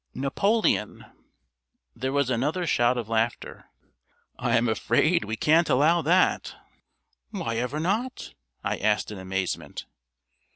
[0.15, 1.05] "Napoleon."
[1.95, 3.65] There was another shout of laughter.
[4.39, 6.55] "I am afraid we can't allow that."
[7.29, 8.33] "Why ever not?"
[8.63, 9.85] I asked in amazement.